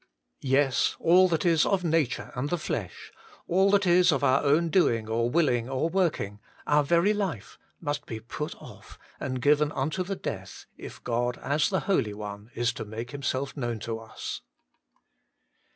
Yes, 0.41 0.95
all 0.99 1.27
that 1.27 1.45
is 1.45 1.63
of 1.63 1.83
nature 1.83 2.31
and 2.33 2.49
the 2.49 2.57
flesh, 2.57 3.11
all 3.47 3.69
that 3.69 3.85
is 3.85 4.11
of 4.11 4.23
our 4.23 4.41
own 4.43 4.69
doing 4.69 5.07
or 5.07 5.29
willing 5.29 5.69
or 5.69 5.89
working 5.89 6.39
our 6.65 6.83
very 6.83 7.13
life, 7.13 7.59
must 7.79 8.07
be 8.07 8.19
put 8.19 8.55
off 8.55 8.97
and 9.19 9.43
given 9.43 9.71
unto 9.73 10.01
the 10.03 10.15
death, 10.15 10.65
if 10.75 11.03
God, 11.03 11.37
as 11.43 11.69
the 11.69 11.81
Holy 11.81 12.15
One, 12.15 12.49
is 12.55 12.73
to 12.73 12.83
make 12.83 13.11
Himself 13.11 13.55
known 13.55 13.77
to 13.81 13.99
us. 13.99 14.41